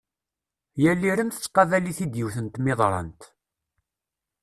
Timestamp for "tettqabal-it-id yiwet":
1.31-2.37